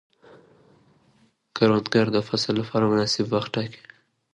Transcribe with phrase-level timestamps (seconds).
[1.55, 3.81] کروندګر د فصل لپاره مناسب وخت ټاکي